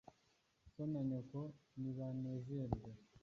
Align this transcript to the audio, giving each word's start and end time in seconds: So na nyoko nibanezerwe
So 0.71 0.81
na 0.91 1.01
nyoko 1.07 1.39
nibanezerwe 1.79 2.89